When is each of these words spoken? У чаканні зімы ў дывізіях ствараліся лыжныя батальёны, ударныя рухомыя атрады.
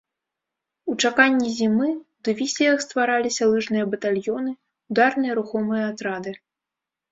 У 0.91 0.95
чаканні 1.03 1.49
зімы 1.57 1.89
ў 1.97 2.01
дывізіях 2.29 2.77
ствараліся 2.87 3.43
лыжныя 3.53 3.85
батальёны, 3.93 4.51
ударныя 4.91 5.39
рухомыя 5.43 5.83
атрады. 5.93 6.31